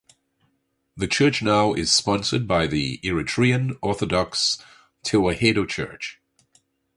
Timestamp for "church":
1.07-1.43, 5.69-6.19